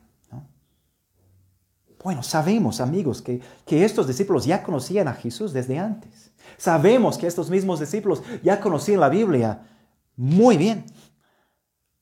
Bueno, 2.03 2.23
sabemos, 2.23 2.81
amigos, 2.81 3.21
que, 3.21 3.39
que 3.63 3.85
estos 3.85 4.07
discípulos 4.07 4.43
ya 4.43 4.63
conocían 4.63 5.07
a 5.07 5.13
Jesús 5.13 5.53
desde 5.53 5.77
antes. 5.77 6.31
Sabemos 6.57 7.19
que 7.19 7.27
estos 7.27 7.51
mismos 7.51 7.79
discípulos 7.79 8.23
ya 8.41 8.59
conocían 8.59 9.01
la 9.01 9.09
Biblia 9.09 9.67
muy 10.15 10.57
bien. 10.57 10.83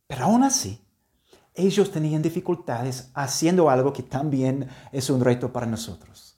Pero 0.08 0.24
aún 0.24 0.44
así, 0.44 0.82
ellos 1.54 1.92
tenían 1.92 2.22
dificultades 2.22 3.12
haciendo 3.14 3.70
algo 3.70 3.92
que 3.92 4.04
también 4.04 4.70
es 4.94 5.10
un 5.10 5.20
reto 5.20 5.52
para 5.52 5.66
nosotros 5.66 6.35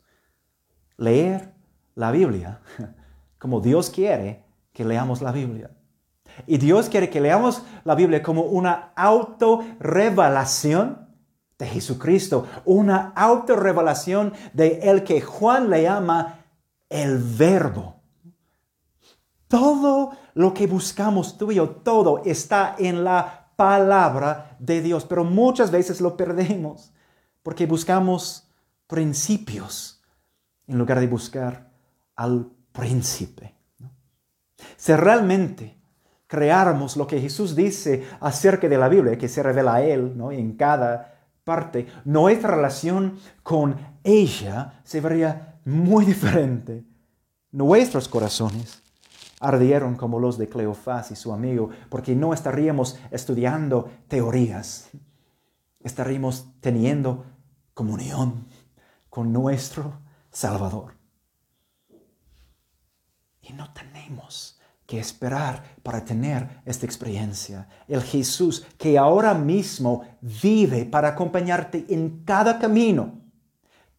leer 0.98 1.54
la 1.96 2.12
Biblia 2.12 2.60
como 3.40 3.62
Dios 3.62 3.90
quiere 3.90 4.44
que 4.74 4.84
leamos 4.86 5.22
la 5.22 5.32
Biblia. 5.32 5.72
Y 6.46 6.58
Dios 6.58 6.90
quiere 6.90 7.10
que 7.10 7.22
leamos 7.22 7.64
la 7.84 7.96
Biblia 7.96 8.22
como 8.22 8.44
una 8.44 8.92
autorrevelación 8.96 11.08
de 11.58 11.66
Jesucristo, 11.66 12.46
una 12.66 13.14
autorrevelación 13.16 14.34
de 14.54 14.82
el 14.84 15.04
que 15.04 15.22
Juan 15.22 15.72
le 15.72 15.84
llama 15.84 16.42
el 16.90 17.18
verbo. 17.18 17.96
Todo 19.48 20.12
lo 20.36 20.54
que 20.54 20.68
buscamos 20.68 21.38
tú 21.38 21.52
y 21.52 21.56
yo, 21.56 21.70
todo 21.70 22.22
está 22.26 22.76
en 22.78 23.04
la 23.04 23.50
palabra 23.56 24.56
de 24.60 24.82
Dios, 24.82 25.06
pero 25.06 25.24
muchas 25.24 25.72
veces 25.72 26.02
lo 26.02 26.16
perdemos 26.16 26.94
porque 27.42 27.66
buscamos 27.66 28.48
principios 28.86 29.97
en 30.68 30.78
lugar 30.78 31.00
de 31.00 31.08
buscar 31.08 31.72
al 32.16 32.52
príncipe. 32.72 33.56
Si 34.76 34.94
realmente 34.94 35.78
creáramos 36.28 36.98
lo 36.98 37.08
que 37.08 37.22
Jesús 37.22 37.56
dice 37.56 38.06
acerca 38.20 38.68
de 38.68 38.78
la 38.78 38.90
Biblia, 38.90 39.18
que 39.18 39.30
se 39.30 39.42
revela 39.42 39.76
a 39.76 39.82
Él 39.82 40.16
¿no? 40.16 40.32
en 40.32 40.54
cada 40.56 41.16
parte, 41.44 41.88
nuestra 42.04 42.56
relación 42.56 43.18
con 43.44 43.78
ella 44.04 44.82
se 44.84 45.00
vería 45.00 45.60
muy 45.66 46.06
diferente. 46.06 46.84
Nuestros 47.52 48.08
corazones 48.10 48.84
ardieron 49.40 49.96
como 49.96 50.20
los 50.20 50.38
de 50.38 50.50
Cleofás 50.50 51.12
y 51.12 51.16
su 51.16 51.32
amigo, 51.32 51.70
porque 51.90 52.16
no 52.16 52.34
estaríamos 52.34 53.00
estudiando 53.12 53.90
teorías, 54.08 54.90
estaríamos 55.80 56.52
teniendo 56.60 57.26
comunión 57.74 58.48
con 59.10 59.32
nuestro 59.32 59.94
Salvador. 60.38 60.94
Y 63.42 63.54
no 63.54 63.74
tenemos 63.74 64.60
que 64.86 65.00
esperar 65.00 65.64
para 65.82 66.06
tener 66.06 66.62
esta 66.64 66.86
experiencia. 66.86 67.68
El 67.88 68.04
Jesús 68.04 68.64
que 68.78 69.00
ahora 69.00 69.34
mismo 69.34 70.04
vive 70.22 70.86
para 70.86 71.08
acompañarte 71.08 71.88
en 71.90 72.24
cada 72.24 72.60
camino, 72.60 73.20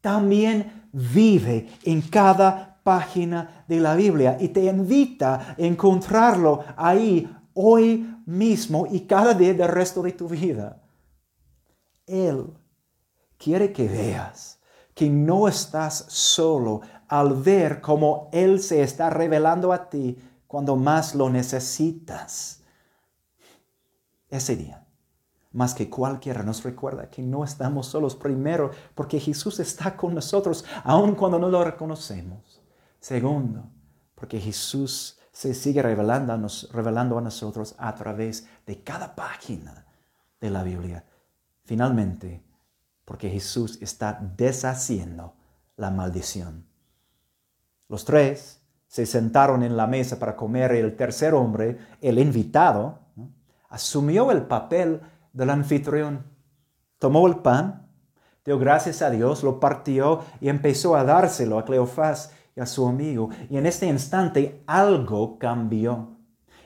también 0.00 0.88
vive 0.92 1.71
en 1.83 2.02
cada 2.02 2.80
página 2.85 3.64
de 3.66 3.80
la 3.80 3.97
Biblia 3.97 4.37
y 4.38 4.50
te 4.50 4.62
invita 4.66 5.35
a 5.35 5.54
encontrarlo 5.59 6.64
ahí 6.76 7.28
hoy 7.52 8.16
mismo 8.26 8.87
y 8.88 9.00
cada 9.00 9.35
día 9.35 9.54
del 9.54 9.66
resto 9.66 10.02
de 10.02 10.12
tu 10.12 10.28
vida. 10.28 10.80
Él 12.07 12.47
quiere 13.37 13.73
que 13.73 13.88
veas 13.88 14.58
que 14.99 15.09
no 15.09 15.47
estás 15.47 16.07
solo 16.09 16.81
al 17.07 17.33
ver 17.40 17.81
cómo 17.81 18.28
Él 18.33 18.61
se 18.61 18.83
está 18.83 19.09
revelando 19.11 19.73
a 19.73 19.88
ti 19.88 20.19
cuando 20.49 20.75
más 20.75 21.14
lo 21.14 21.31
necesitas. 21.31 22.64
Ese 24.28 24.57
día, 24.57 24.85
más 25.52 25.73
que 25.73 25.88
cualquiera, 25.88 26.43
nos 26.43 26.64
recuerda 26.64 27.09
que 27.09 27.23
no 27.23 27.45
estamos 27.45 27.87
solos 27.87 28.17
primero 28.17 28.73
porque 28.97 29.21
Jesús 29.21 29.61
está 29.61 29.97
con 29.97 30.17
nosotros 30.17 30.64
aun 30.83 31.14
cuando 31.14 31.38
no 31.38 31.49
lo 31.49 31.62
reconocemos. 31.62 32.61
Segundo, 32.99 33.71
porque 34.17 34.40
Jesús 34.40 35.17
se 35.31 35.55
sigue 35.55 35.81
revelando 35.81 36.33
a, 36.33 36.40
revelando 36.73 37.17
a 37.17 37.21
nosotros 37.21 37.76
a 37.78 37.95
través 37.95 38.49
de 38.67 38.83
cada 38.83 39.14
página 39.14 39.87
de 40.40 40.50
la 40.50 40.64
Biblia. 40.64 41.05
Finalmente, 41.62 42.48
porque 43.09 43.31
Jesús 43.31 43.79
está 43.81 44.21
deshaciendo 44.37 45.33
la 45.77 45.91
maldición. 45.91 46.67
Los 47.88 48.05
tres 48.05 48.61
se 48.87 49.07
sentaron 49.07 49.62
en 49.62 49.79
la 49.79 49.87
mesa 49.87 50.19
para 50.19 50.37
comer 50.37 50.75
y 50.75 50.81
el 50.81 50.95
tercer 50.95 51.33
hombre, 51.33 51.79
el 52.03 52.19
invitado, 52.19 52.99
asumió 53.71 54.31
el 54.31 54.43
papel 54.43 55.00
del 55.33 55.49
anfitrión. 55.49 56.27
Tomó 56.99 57.27
el 57.27 57.37
pan, 57.37 57.88
dio 58.45 58.59
gracias 58.59 59.00
a 59.00 59.09
Dios, 59.09 59.43
lo 59.43 59.59
partió 59.59 60.23
y 60.43 60.50
empezó 60.50 60.95
a 60.95 61.03
dárselo 61.03 61.59
a 61.59 61.65
Cleofás 61.65 62.35
y 62.55 62.61
a 62.61 62.67
su 62.67 62.87
amigo. 62.87 63.31
Y 63.49 63.57
en 63.57 63.65
este 63.65 63.87
instante 63.87 64.62
algo 64.67 65.38
cambió. 65.38 66.17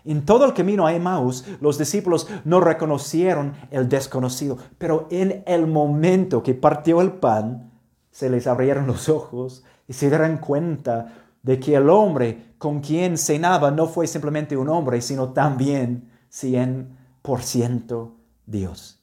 En 0.05 0.25
todo 0.25 0.45
el 0.45 0.55
camino 0.55 0.87
a 0.87 0.95
Emmaus, 0.95 1.45
los 1.61 1.79
discípulos 1.79 2.29
no 2.45 2.61
reconocieron 2.61 3.55
el 3.71 3.89
desconocido, 3.89 4.59
pero 4.79 5.07
en 5.11 5.43
el 5.47 5.67
momento 5.67 6.43
que 6.43 6.55
partió 6.55 7.01
el 7.01 7.13
pan, 7.13 7.71
se 8.11 8.29
les 8.29 8.47
abrieron 8.47 8.87
los 8.87 9.09
ojos 9.09 9.65
y 9.89 9.93
se 9.93 10.09
dieron 10.09 10.39
cuenta 10.39 11.15
de 11.43 11.59
que 11.59 11.75
el 11.75 11.89
hombre 11.89 12.55
con 12.59 12.81
quien 12.81 13.19
cenaba 13.19 13.71
no 13.71 13.87
fue 13.87 14.07
simplemente 14.07 14.57
un 14.57 14.69
hombre, 14.69 15.01
sino 15.01 15.33
también 15.33 16.11
100% 16.31 18.13
Dios. 18.47 19.01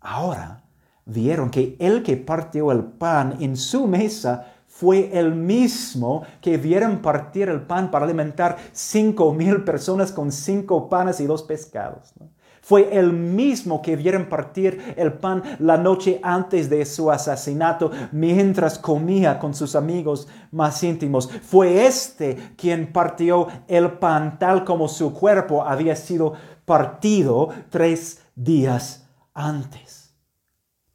Ahora 0.00 0.64
vieron 1.06 1.50
que 1.50 1.76
el 1.78 2.02
que 2.02 2.16
partió 2.16 2.72
el 2.72 2.84
pan 2.84 3.36
en 3.40 3.56
su 3.56 3.86
mesa 3.86 4.53
fue 4.76 5.16
el 5.16 5.36
mismo 5.36 6.24
que 6.40 6.56
vieron 6.56 6.98
partir 6.98 7.48
el 7.48 7.62
pan 7.62 7.92
para 7.92 8.06
alimentar 8.06 8.56
cinco 8.72 9.32
mil 9.32 9.62
personas 9.62 10.10
con 10.10 10.32
cinco 10.32 10.88
panes 10.88 11.20
y 11.20 11.26
dos 11.26 11.44
pescados. 11.44 12.12
Fue 12.60 12.98
el 12.98 13.12
mismo 13.12 13.80
que 13.80 13.94
vieron 13.94 14.28
partir 14.28 14.94
el 14.96 15.12
pan 15.12 15.44
la 15.60 15.76
noche 15.76 16.18
antes 16.24 16.68
de 16.68 16.84
su 16.86 17.12
asesinato 17.12 17.92
mientras 18.10 18.76
comía 18.76 19.38
con 19.38 19.54
sus 19.54 19.76
amigos 19.76 20.26
más 20.50 20.82
íntimos. 20.82 21.30
Fue 21.30 21.86
este 21.86 22.34
quien 22.56 22.92
partió 22.92 23.46
el 23.68 23.92
pan 23.92 24.40
tal 24.40 24.64
como 24.64 24.88
su 24.88 25.14
cuerpo 25.14 25.62
había 25.62 25.94
sido 25.94 26.32
partido 26.64 27.50
tres 27.70 28.22
días 28.34 29.06
antes. 29.34 30.16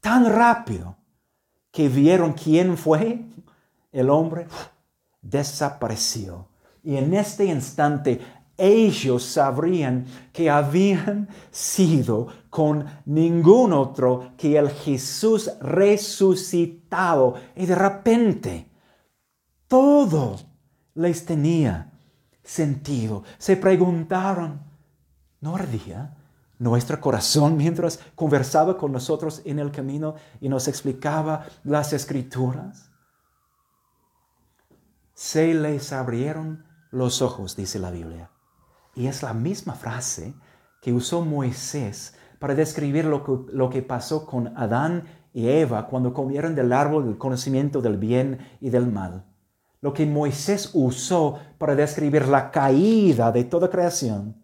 Tan 0.01 0.25
rápido 0.25 0.97
que 1.71 1.87
vieron 1.87 2.33
quién 2.33 2.75
fue 2.75 3.29
el 3.91 4.09
hombre 4.09 4.47
desapareció. 5.21 6.47
Y 6.83 6.97
en 6.97 7.13
este 7.13 7.45
instante 7.45 8.21
ellos 8.59 9.23
sabrían 9.23 10.05
que 10.33 10.49
habían 10.49 11.29
sido 11.49 12.27
con 12.49 12.85
ningún 13.05 13.71
otro 13.73 14.33
que 14.37 14.57
el 14.57 14.69
Jesús 14.69 15.49
resucitado. 15.61 17.35
Y 17.55 17.65
de 17.65 17.75
repente 17.75 18.69
todo 19.67 20.35
les 20.95 21.25
tenía 21.25 21.91
sentido. 22.43 23.23
Se 23.37 23.55
preguntaron, 23.55 24.59
¿no 25.39 25.55
ardía 25.55 26.17
nuestro 26.57 26.99
corazón 26.99 27.55
mientras 27.55 27.99
conversaba 28.15 28.77
con 28.77 28.91
nosotros 28.91 29.41
en 29.45 29.59
el 29.59 29.71
camino 29.71 30.15
y 30.41 30.49
nos 30.49 30.67
explicaba 30.67 31.45
las 31.63 31.93
escrituras? 31.93 32.88
Se 35.19 35.53
les 35.53 35.91
abrieron 35.91 36.63
los 36.91 37.21
ojos, 37.21 37.57
dice 37.57 37.77
la 37.77 37.91
Biblia. 37.91 38.31
Y 38.95 39.07
es 39.07 39.21
la 39.21 39.33
misma 39.33 39.73
frase 39.73 40.33
que 40.81 40.93
usó 40.93 41.25
Moisés 41.25 42.15
para 42.39 42.55
describir 42.55 43.03
lo 43.03 43.25
que, 43.25 43.53
lo 43.53 43.69
que 43.69 43.81
pasó 43.81 44.25
con 44.25 44.57
Adán 44.57 45.03
y 45.33 45.49
Eva 45.49 45.87
cuando 45.87 46.13
comieron 46.13 46.55
del 46.55 46.71
árbol 46.71 47.03
del 47.03 47.17
conocimiento 47.17 47.81
del 47.81 47.97
bien 47.97 48.39
y 48.61 48.69
del 48.69 48.87
mal. 48.87 49.25
Lo 49.81 49.91
que 49.91 50.05
Moisés 50.05 50.69
usó 50.73 51.37
para 51.57 51.75
describir 51.75 52.25
la 52.29 52.49
caída 52.49 53.33
de 53.33 53.43
toda 53.43 53.69
creación, 53.69 54.41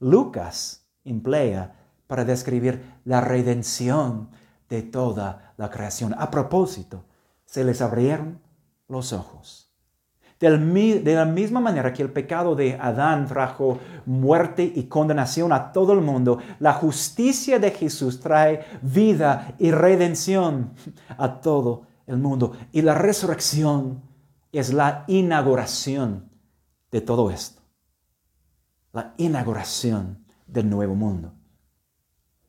Lucas 0.00 0.84
emplea 1.04 1.92
para 2.08 2.24
describir 2.24 2.82
la 3.04 3.20
redención 3.20 4.30
de 4.68 4.82
toda 4.82 5.54
la 5.56 5.70
creación. 5.70 6.12
A 6.18 6.28
propósito, 6.28 7.04
se 7.44 7.62
les 7.62 7.80
abrieron 7.80 8.40
los 8.88 9.12
ojos. 9.12 9.67
De 10.40 11.14
la 11.14 11.24
misma 11.24 11.58
manera 11.58 11.92
que 11.92 12.02
el 12.02 12.12
pecado 12.12 12.54
de 12.54 12.74
Adán 12.80 13.26
trajo 13.26 13.80
muerte 14.06 14.62
y 14.72 14.84
condenación 14.84 15.52
a 15.52 15.72
todo 15.72 15.92
el 15.92 16.00
mundo, 16.00 16.38
la 16.60 16.74
justicia 16.74 17.58
de 17.58 17.72
Jesús 17.72 18.20
trae 18.20 18.64
vida 18.80 19.54
y 19.58 19.72
redención 19.72 20.74
a 21.16 21.40
todo 21.40 21.86
el 22.06 22.18
mundo. 22.18 22.52
Y 22.70 22.82
la 22.82 22.94
resurrección 22.94 24.02
es 24.52 24.72
la 24.72 25.04
inauguración 25.08 26.30
de 26.92 27.00
todo 27.00 27.30
esto. 27.30 27.62
La 28.92 29.14
inauguración 29.16 30.24
del 30.46 30.70
nuevo 30.70 30.94
mundo. 30.94 31.32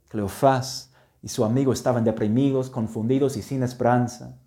Cleofás 0.09 0.93
y 1.23 1.27
su 1.27 1.43
amigo 1.43 1.73
estaban 1.73 2.03
deprimidos, 2.03 2.69
confundidos 2.69 3.35
y 3.35 3.41
sin 3.41 3.63
esperanza, 3.63 4.39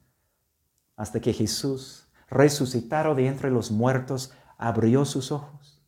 hasta 0.96 1.20
que 1.20 1.32
Jesús 1.32 2.01
resucitado 2.32 3.14
de 3.14 3.26
entre 3.26 3.50
los 3.50 3.70
muertos, 3.70 4.32
abrió 4.56 5.04
sus 5.04 5.30
ojos. 5.30 5.82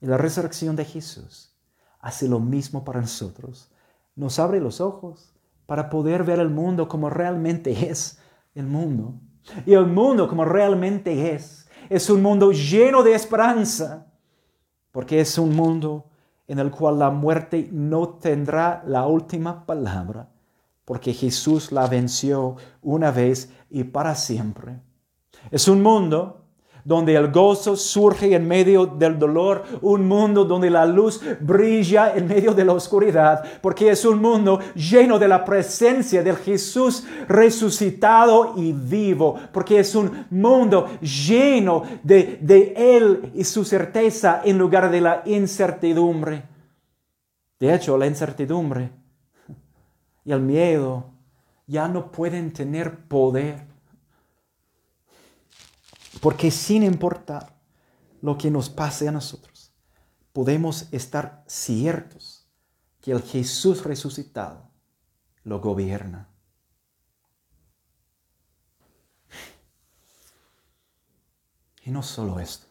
Y 0.00 0.06
la 0.06 0.16
resurrección 0.16 0.76
de 0.76 0.84
Jesús 0.84 1.54
hace 2.00 2.26
lo 2.28 2.40
mismo 2.40 2.84
para 2.84 3.00
nosotros. 3.00 3.70
Nos 4.16 4.38
abre 4.38 4.60
los 4.60 4.80
ojos 4.80 5.34
para 5.66 5.90
poder 5.90 6.24
ver 6.24 6.38
el 6.38 6.48
mundo 6.48 6.88
como 6.88 7.10
realmente 7.10 7.90
es 7.90 8.18
el 8.54 8.66
mundo. 8.66 9.20
Y 9.66 9.74
el 9.74 9.86
mundo 9.86 10.28
como 10.28 10.44
realmente 10.44 11.34
es, 11.34 11.68
es 11.88 12.08
un 12.08 12.22
mundo 12.22 12.52
lleno 12.52 13.02
de 13.02 13.14
esperanza, 13.14 14.06
porque 14.90 15.20
es 15.20 15.38
un 15.38 15.54
mundo 15.54 16.06
en 16.46 16.58
el 16.58 16.70
cual 16.70 16.98
la 16.98 17.10
muerte 17.10 17.68
no 17.70 18.08
tendrá 18.08 18.82
la 18.86 19.06
última 19.06 19.66
palabra, 19.66 20.30
porque 20.84 21.12
Jesús 21.12 21.72
la 21.72 21.86
venció 21.86 22.56
una 22.80 23.10
vez 23.10 23.52
y 23.70 23.84
para 23.84 24.14
siempre. 24.14 24.80
Es 25.50 25.68
un 25.68 25.82
mundo 25.82 26.38
donde 26.88 27.14
el 27.14 27.30
gozo 27.30 27.76
surge 27.76 28.34
en 28.34 28.48
medio 28.48 28.86
del 28.86 29.18
dolor, 29.18 29.62
un 29.82 30.08
mundo 30.08 30.46
donde 30.46 30.70
la 30.70 30.86
luz 30.86 31.20
brilla 31.38 32.14
en 32.16 32.26
medio 32.26 32.54
de 32.54 32.64
la 32.64 32.72
oscuridad, 32.72 33.44
porque 33.60 33.90
es 33.90 34.06
un 34.06 34.22
mundo 34.22 34.58
lleno 34.74 35.18
de 35.18 35.28
la 35.28 35.44
presencia 35.44 36.22
del 36.22 36.36
Jesús 36.36 37.04
resucitado 37.28 38.54
y 38.56 38.72
vivo, 38.72 39.38
porque 39.52 39.80
es 39.80 39.94
un 39.94 40.26
mundo 40.30 40.86
lleno 41.02 41.82
de, 42.02 42.38
de 42.40 42.72
Él 42.74 43.32
y 43.34 43.44
su 43.44 43.66
certeza 43.66 44.40
en 44.42 44.56
lugar 44.56 44.90
de 44.90 45.02
la 45.02 45.22
incertidumbre. 45.26 46.42
De 47.60 47.74
hecho, 47.74 47.98
la 47.98 48.06
incertidumbre 48.06 48.90
y 50.24 50.32
el 50.32 50.40
miedo 50.40 51.04
ya 51.66 51.86
no 51.86 52.10
pueden 52.10 52.50
tener 52.50 53.06
poder 53.08 53.67
porque 56.20 56.50
sin 56.50 56.82
importar 56.82 57.56
lo 58.20 58.36
que 58.36 58.50
nos 58.50 58.68
pase 58.70 59.08
a 59.08 59.12
nosotros, 59.12 59.72
podemos 60.32 60.86
estar 60.92 61.44
ciertos 61.46 62.48
que 63.00 63.12
el 63.12 63.22
Jesús 63.22 63.84
resucitado 63.84 64.70
lo 65.44 65.60
gobierna. 65.60 66.28
Y 71.84 71.90
no 71.90 72.02
solo 72.02 72.38
esto, 72.38 72.66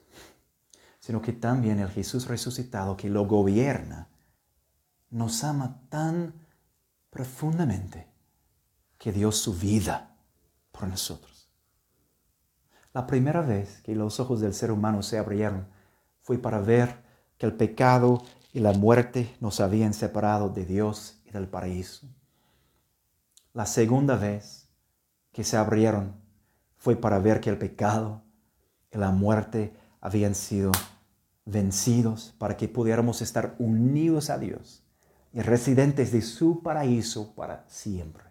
sino 0.99 1.21
que 1.21 1.33
también 1.33 1.79
el 1.79 1.89
Jesús 1.89 2.27
resucitado 2.27 2.95
que 2.97 3.10
lo 3.10 3.25
gobierna 3.25 4.10
nos 5.10 5.43
ama 5.43 5.81
tan 5.89 6.33
profundamente 7.10 8.07
que 8.97 9.12
dio 9.12 9.31
su 9.31 9.53
vida 9.53 10.15
por 10.71 10.88
nosotros. 10.88 11.37
La 12.97 13.05
primera 13.05 13.41
vez 13.41 13.79
que 13.83 13.93
los 13.93 14.19
ojos 14.19 14.41
del 14.41 14.55
ser 14.55 14.71
humano 14.71 15.03
se 15.03 15.19
abrieron 15.19 15.67
fue 16.23 16.39
para 16.39 16.57
ver 16.57 17.03
que 17.38 17.45
el 17.45 17.53
pecado 17.53 18.23
y 18.53 18.60
la 18.60 18.73
muerte 18.73 19.36
nos 19.39 19.60
habían 19.60 19.93
separado 19.93 20.49
de 20.49 20.65
Dios 20.65 21.21
y 21.23 21.29
del 21.29 21.47
paraíso. 21.47 22.07
La 23.53 23.67
segunda 23.67 24.15
vez 24.15 24.67
que 25.31 25.43
se 25.43 25.57
abrieron 25.57 26.15
fue 26.75 26.95
para 26.95 27.19
ver 27.19 27.39
que 27.39 27.51
el 27.51 27.60
pecado 27.60 28.23
y 28.91 28.97
la 28.97 29.12
muerte 29.12 29.75
habían 30.01 30.33
sido 30.33 30.71
vencidos 31.45 32.33
para 32.39 32.57
que 32.57 32.67
pudiéramos 32.67 33.21
estar 33.21 33.55
unidos 33.60 34.31
a 34.31 34.39
Dios 34.39 34.81
y 35.33 35.41
residentes 35.41 36.12
de 36.12 36.23
su 36.23 36.63
paraíso 36.63 37.36
para 37.36 37.63
siempre. 37.67 38.23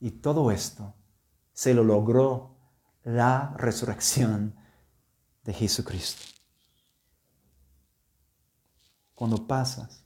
Y 0.00 0.10
todo 0.10 0.50
esto 0.50 0.94
se 1.52 1.74
lo 1.74 1.84
logró 1.84 2.51
la 3.04 3.54
resurrección 3.56 4.54
de 5.44 5.52
Jesucristo. 5.52 6.22
Cuando 9.14 9.46
pasas 9.46 10.04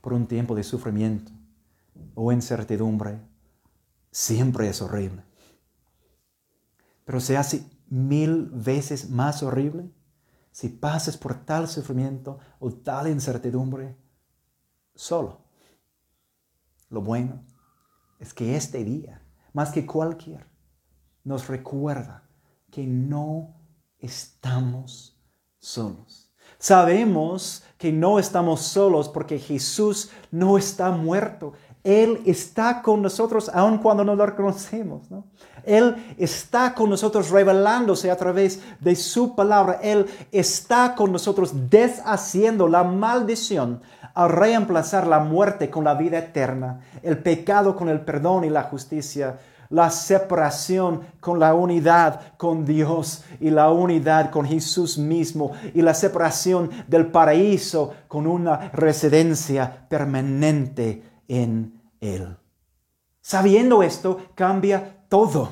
por 0.00 0.12
un 0.12 0.26
tiempo 0.26 0.54
de 0.54 0.62
sufrimiento 0.62 1.32
o 2.14 2.32
incertidumbre, 2.32 3.20
siempre 4.10 4.68
es 4.68 4.80
horrible. 4.82 5.24
Pero 7.04 7.20
se 7.20 7.36
hace 7.36 7.68
mil 7.88 8.50
veces 8.50 9.10
más 9.10 9.42
horrible 9.42 9.92
si 10.52 10.68
pasas 10.68 11.16
por 11.16 11.44
tal 11.44 11.68
sufrimiento 11.68 12.38
o 12.58 12.72
tal 12.72 13.08
incertidumbre 13.08 13.96
solo. 14.94 15.44
Lo 16.88 17.00
bueno 17.00 17.44
es 18.18 18.34
que 18.34 18.54
este 18.54 18.84
día, 18.84 19.26
más 19.52 19.70
que 19.70 19.86
cualquier, 19.86 20.51
nos 21.24 21.48
recuerda 21.48 22.22
que 22.70 22.86
no 22.86 23.54
estamos 23.98 25.16
solos. 25.58 26.30
Sabemos 26.58 27.64
que 27.76 27.92
no 27.92 28.18
estamos 28.18 28.60
solos 28.60 29.08
porque 29.08 29.38
Jesús 29.38 30.10
no 30.30 30.56
está 30.56 30.90
muerto. 30.90 31.54
Él 31.82 32.20
está 32.24 32.82
con 32.82 33.02
nosotros 33.02 33.50
aun 33.52 33.78
cuando 33.78 34.04
no 34.04 34.14
lo 34.14 34.24
reconocemos. 34.24 35.08
Él 35.64 36.14
está 36.16 36.74
con 36.74 36.90
nosotros 36.90 37.30
revelándose 37.30 38.10
a 38.10 38.16
través 38.16 38.60
de 38.80 38.94
su 38.94 39.34
palabra. 39.34 39.80
Él 39.82 40.06
está 40.30 40.94
con 40.94 41.10
nosotros 41.10 41.68
deshaciendo 41.68 42.68
la 42.68 42.84
maldición 42.84 43.82
al 44.14 44.30
reemplazar 44.30 45.06
la 45.06 45.20
muerte 45.20 45.70
con 45.70 45.84
la 45.84 45.94
vida 45.94 46.18
eterna, 46.18 46.80
el 47.02 47.18
pecado 47.18 47.74
con 47.74 47.88
el 47.88 48.02
perdón 48.02 48.44
y 48.44 48.50
la 48.50 48.64
justicia, 48.64 49.38
la 49.72 49.90
separación 49.90 51.00
con 51.18 51.40
la 51.40 51.54
unidad 51.54 52.36
con 52.36 52.64
Dios 52.64 53.24
y 53.40 53.50
la 53.50 53.70
unidad 53.70 54.30
con 54.30 54.46
Jesús 54.46 54.98
mismo 54.98 55.52
y 55.74 55.82
la 55.82 55.94
separación 55.94 56.70
del 56.86 57.06
paraíso 57.06 57.92
con 58.06 58.26
una 58.26 58.70
residencia 58.70 59.88
permanente 59.88 61.02
en 61.26 61.80
Él. 62.00 62.36
Sabiendo 63.20 63.82
esto, 63.82 64.18
cambia 64.34 65.04
todo, 65.08 65.48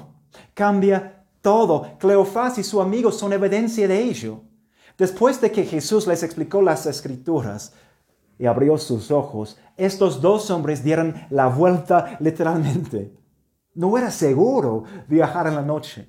cambia 0.55 1.25
todo. 1.41 1.87
Cleofás 1.99 2.59
y 2.59 2.63
su 2.63 2.81
amigo 2.83 3.11
son 3.11 3.33
evidencia 3.33 3.89
de 3.89 4.03
ello. 4.03 4.43
Después 4.99 5.41
de 5.41 5.51
que 5.51 5.65
Jesús 5.65 6.07
les 6.07 6.23
explicó 6.23 6.61
las 6.61 6.85
escrituras, 6.85 7.73
y 8.41 8.47
abrió 8.47 8.79
sus 8.79 9.11
ojos, 9.11 9.59
estos 9.77 10.23
dos 10.23 10.51
hombres 10.51 10.83
dieron 10.83 11.15
la 11.29 11.47
vuelta 11.49 12.17
literalmente. 12.21 13.20
No 13.75 13.97
era 13.97 14.11
seguro 14.11 14.85
viajar 15.09 15.47
en 15.47 15.55
la 15.55 15.63
noche, 15.63 16.09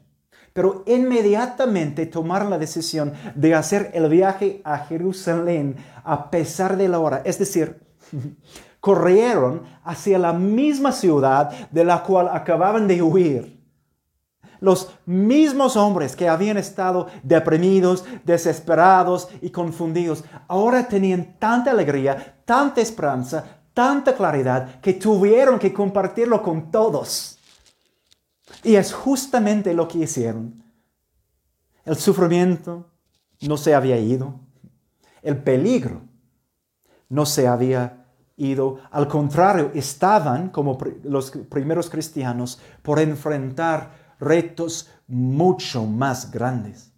pero 0.54 0.84
inmediatamente 0.86 2.06
tomaron 2.06 2.50
la 2.50 2.58
decisión 2.58 3.14
de 3.36 3.54
hacer 3.54 3.92
el 3.94 4.10
viaje 4.10 4.62
a 4.64 4.80
Jerusalén 4.80 5.76
a 6.04 6.30
pesar 6.30 6.78
de 6.78 6.88
la 6.88 7.00
hora. 7.00 7.22
Es 7.24 7.40
decir, 7.40 7.80
corrieron 8.80 9.64
hacia 9.84 10.18
la 10.18 10.34
misma 10.34 10.92
ciudad 10.92 11.70
de 11.70 11.84
la 11.84 12.04
cual 12.04 12.30
acababan 12.30 12.88
de 12.88 13.02
huir 13.02 13.62
los 14.62 14.94
mismos 15.08 15.76
hombres 15.76 16.16
que 16.16 16.30
habían 16.30 16.58
estado 16.58 17.08
deprimidos, 17.24 18.06
desesperados 18.24 19.28
y 19.42 19.50
confundidos, 19.50 20.24
ahora 20.48 20.88
tenían 20.88 21.36
tanta 21.40 21.72
alegría, 21.72 22.38
tanta 22.46 22.80
esperanza, 22.80 23.44
tanta 23.74 24.16
claridad, 24.16 24.80
que 24.80 24.94
tuvieron 24.94 25.58
que 25.58 25.74
compartirlo 25.74 26.42
con 26.44 26.70
todos. 26.70 27.40
Y 28.64 28.76
es 28.76 28.94
justamente 28.94 29.74
lo 29.74 29.88
que 29.88 30.00
hicieron. 30.00 30.64
El 31.86 31.96
sufrimiento 31.96 32.90
no 33.42 33.58
se 33.58 33.74
había 33.74 33.98
ido. 33.98 34.40
El 35.22 35.38
peligro 35.38 36.02
no 37.10 37.26
se 37.26 37.48
había 37.48 38.06
ido. 38.38 38.80
Al 38.92 39.08
contrario, 39.08 39.72
estaban, 39.74 40.50
como 40.50 40.78
los 41.04 41.32
primeros 41.32 41.90
cristianos, 41.90 42.60
por 42.82 43.00
enfrentar 43.00 44.16
retos 44.20 44.90
mucho 45.08 45.86
más 45.86 46.32
grandes. 46.32 46.92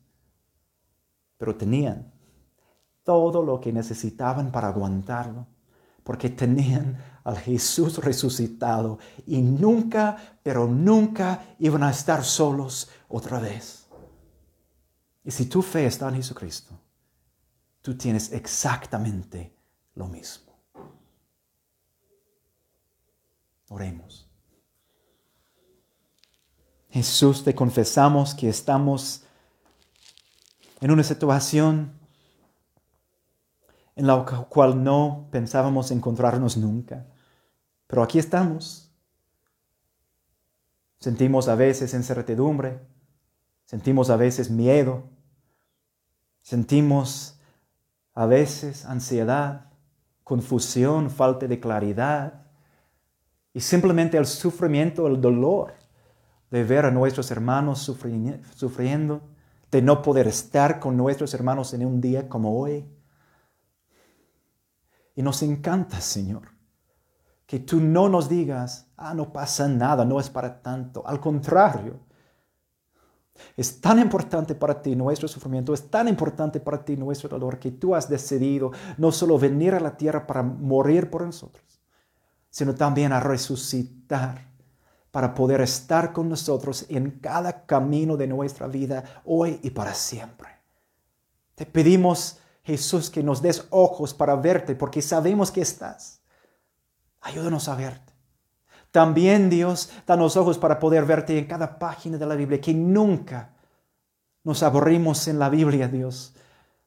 Pero 1.38 1.56
tenían 1.56 2.14
todo 3.04 3.44
lo 3.44 3.60
que 3.60 3.74
necesitaban 3.74 4.52
para 4.52 4.70
aguantarlo, 4.70 5.48
porque 6.04 6.30
tenían 6.30 6.98
al 7.24 7.38
Jesús 7.38 7.98
resucitado 7.98 9.00
y 9.26 9.42
nunca, 9.42 10.38
pero 10.44 10.68
nunca 10.68 11.56
iban 11.60 11.84
a 11.84 11.92
estar 11.92 12.24
solos 12.24 12.90
otra 13.08 13.40
vez. 13.40 13.88
Y 15.24 15.32
si 15.32 15.46
tu 15.46 15.62
fe 15.62 15.86
está 15.86 16.10
en 16.10 16.16
Jesucristo, 16.16 16.78
tú 17.82 17.96
tienes 17.96 18.32
exactamente 18.34 19.56
lo 19.96 20.08
mismo. 20.08 20.54
Oremos. 23.70 24.30
Jesús, 26.90 27.44
te 27.44 27.56
confesamos 27.56 28.36
que 28.36 28.50
estamos 28.50 29.24
en 30.80 30.92
una 30.92 31.04
situación 31.04 32.03
en 33.96 34.08
la 34.08 34.26
cual 34.50 34.84
no 34.84 35.28
pensábamos 35.32 35.92
encontrarnos 35.92 36.58
nunca. 36.58 37.06
Pero 37.88 38.04
aquí 38.04 38.20
estamos. 38.20 38.92
Sentimos 41.00 41.48
a 41.48 41.56
veces 41.56 41.94
incertidumbre, 41.94 42.80
sentimos 43.66 44.10
a 44.10 44.16
veces 44.16 44.50
miedo, 44.50 45.04
sentimos 46.42 47.40
a 48.14 48.26
veces 48.26 48.86
ansiedad, 48.86 49.72
confusión, 50.24 51.10
falta 51.10 51.48
de 51.48 51.60
claridad 51.60 52.48
y 53.54 53.60
simplemente 53.60 54.18
el 54.18 54.26
sufrimiento, 54.26 55.08
el 55.08 55.20
dolor 55.20 55.74
de 56.50 56.64
ver 56.64 56.86
a 56.86 56.92
nuestros 56.92 57.30
hermanos 57.32 57.80
sufriendo, 57.80 59.22
de 59.72 59.82
no 59.82 60.02
poder 60.02 60.28
estar 60.28 60.80
con 60.80 60.96
nuestros 60.96 61.34
hermanos 61.34 61.74
en 61.74 61.86
un 61.86 62.00
día 62.00 62.30
como 62.30 62.60
hoy. 62.60 62.86
Y 65.16 65.22
nos 65.22 65.44
encanta, 65.44 66.02
Señor, 66.02 66.50
que 67.46 67.60
tú 67.60 67.80
no 67.80 68.10
nos 68.10 68.30
digas, 68.30 68.88
ah, 68.98 69.14
no 69.14 69.32
pasa 69.32 69.68
nada, 69.68 70.06
no 70.06 70.20
es 70.20 70.30
para 70.30 70.62
tanto. 70.62 71.06
Al 71.06 71.20
contrario, 71.20 72.00
es 73.56 73.82
tan 73.82 74.00
importante 74.00 74.56
para 74.56 74.82
ti 74.82 74.96
nuestro 74.96 75.28
sufrimiento, 75.28 75.74
es 75.74 75.90
tan 75.90 76.08
importante 76.08 76.60
para 76.60 76.84
ti 76.84 76.96
nuestro 76.96 77.30
dolor 77.30 77.60
que 77.60 77.72
tú 77.72 77.96
has 77.96 78.10
decidido 78.10 78.72
no 78.98 79.12
solo 79.12 79.38
venir 79.38 79.76
a 79.76 79.80
la 79.80 79.98
tierra 79.98 80.26
para 80.26 80.44
morir 80.44 81.10
por 81.10 81.24
nosotros, 81.24 81.82
sino 82.50 82.74
también 82.74 83.12
a 83.12 83.20
resucitar 83.20 84.54
para 85.12 85.36
poder 85.36 85.62
estar 85.62 86.12
con 86.12 86.28
nosotros 86.28 86.88
en 86.90 87.20
cada 87.20 87.68
camino 87.68 88.18
de 88.18 88.26
nuestra 88.26 88.66
vida, 88.66 89.22
hoy 89.26 89.60
y 89.62 89.70
para 89.70 89.94
siempre. 89.94 90.50
Te 91.54 91.68
pedimos, 91.68 92.40
Jesús, 92.64 93.10
que 93.10 93.24
nos 93.24 93.42
des 93.42 93.68
ojos 93.70 94.14
para 94.14 94.36
verte, 94.36 94.76
porque 94.76 95.02
sabemos 95.02 95.52
que 95.52 95.62
estás. 95.62 96.22
Ayúdanos 97.22 97.68
a 97.68 97.76
verte. 97.76 98.14
También, 98.92 99.50
Dios, 99.50 99.92
danos 100.06 100.38
ojos 100.38 100.58
para 100.58 100.80
poder 100.80 101.06
verte 101.06 101.38
en 101.38 101.46
cada 101.46 101.80
página 101.80 102.18
de 102.18 102.26
la 102.26 102.36
Biblia, 102.36 102.62
que 102.62 102.74
nunca 102.74 103.54
nos 104.44 104.64
aburrimos 104.64 105.28
en 105.28 105.40
la 105.40 105.50
Biblia, 105.50 105.88
Dios, 105.88 106.36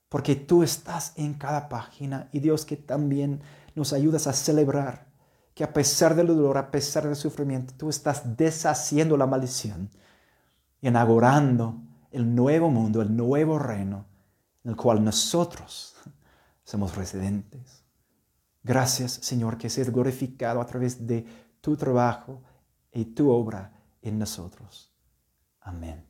porque 0.08 0.36
tú 0.36 0.62
estás 0.62 1.12
en 1.16 1.34
cada 1.34 1.68
página 1.68 2.28
y 2.32 2.40
Dios 2.40 2.64
que 2.64 2.76
también 2.76 3.42
nos 3.74 3.92
ayudas 3.92 4.26
a 4.26 4.32
celebrar 4.32 5.06
que 5.52 5.64
a 5.64 5.72
pesar 5.72 6.14
del 6.14 6.26
dolor, 6.28 6.58
a 6.58 6.70
pesar 6.70 7.04
del 7.04 7.16
sufrimiento, 7.16 7.72
tú 7.76 7.88
estás 7.88 8.36
deshaciendo 8.36 9.16
la 9.16 9.26
maldición 9.26 9.90
y 10.80 10.88
inaugurando 10.88 11.80
el 12.10 12.34
nuevo 12.34 12.70
mundo, 12.70 13.00
el 13.00 13.16
nuevo 13.16 13.58
reino 13.58 14.04
en 14.66 14.70
el 14.70 14.76
cual 14.76 15.04
nosotros 15.04 15.94
somos 16.64 16.96
residentes. 16.96 17.84
Gracias, 18.64 19.12
Señor, 19.12 19.58
que 19.58 19.70
seas 19.70 19.90
glorificado 19.90 20.60
a 20.60 20.66
través 20.66 21.06
de 21.06 21.24
tu 21.60 21.76
trabajo 21.76 22.42
y 22.92 23.04
tu 23.04 23.30
obra 23.30 23.72
en 24.02 24.18
nosotros. 24.18 24.92
Amén. 25.60 26.05